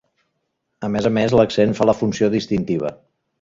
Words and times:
A 0.87 0.89
més 0.95 1.07
a 1.09 1.11
més, 1.17 1.35
l'accent 1.41 1.77
fa 1.81 1.87
la 1.91 1.95
funció 2.01 2.31
distintiva. 2.37 2.93